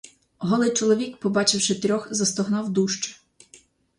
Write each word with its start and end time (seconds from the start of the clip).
Голий 0.39 0.73
чоловік, 0.73 1.19
побачивши 1.19 1.75
трьох, 1.75 2.07
застогнав 2.11 2.69
дужче. 2.69 3.15